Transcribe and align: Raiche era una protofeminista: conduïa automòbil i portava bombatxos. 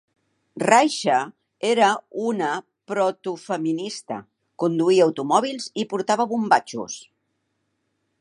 Raiche 0.67 1.17
era 1.71 1.89
una 2.29 2.47
protofeminista: 2.93 4.17
conduïa 4.65 5.05
automòbil 5.09 5.61
i 5.85 5.89
portava 5.93 6.27
bombatxos. 6.33 6.97